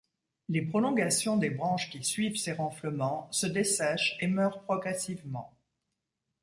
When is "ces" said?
2.35-2.53